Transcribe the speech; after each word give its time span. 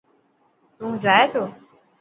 تو 0.77 0.85
جائي 1.03 1.25
تو؟ 1.33 1.43